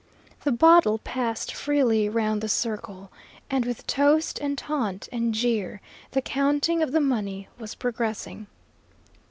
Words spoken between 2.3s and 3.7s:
the circle, and